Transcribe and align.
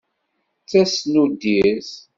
Tasnuddirt. 0.69 1.89